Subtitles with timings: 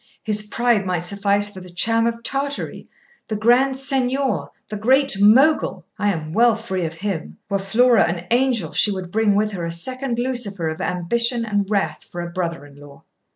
[0.23, 2.89] his pride might suffice for the Cham of Tartary
[3.27, 5.85] the Grand Seignior the Great Mogul!
[5.99, 7.37] I am well free of him.
[7.51, 11.69] Were Flora an angel, she would bring with her a second Lucifer of ambition and
[11.69, 13.03] wrath for a brother in law.'